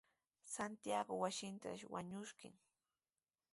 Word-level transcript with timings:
Santiagoshi 0.53 1.21
wasintraw 1.23 1.81
wañuskin. 1.93 2.53